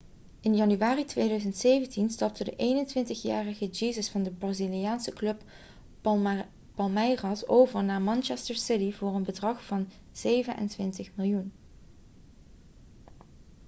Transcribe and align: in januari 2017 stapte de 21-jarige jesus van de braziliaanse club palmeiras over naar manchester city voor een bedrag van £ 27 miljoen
in 0.41 0.55
januari 0.55 1.05
2017 1.05 2.09
stapte 2.09 2.43
de 2.43 2.51
21-jarige 2.51 3.65
jesus 3.65 4.09
van 4.09 4.23
de 4.23 4.31
braziliaanse 4.31 5.11
club 5.11 5.43
palmeiras 6.73 7.47
over 7.47 7.83
naar 7.83 8.01
manchester 8.01 8.55
city 8.57 8.93
voor 8.93 9.15
een 9.15 9.23
bedrag 9.23 9.65
van 9.65 9.87
£ 9.89 10.11
27 10.11 11.11
miljoen 11.15 11.51